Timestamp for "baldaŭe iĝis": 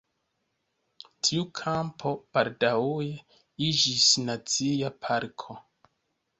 2.37-4.09